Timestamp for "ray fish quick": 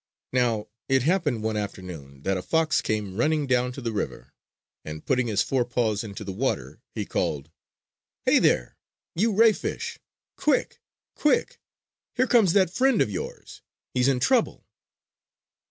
9.35-10.81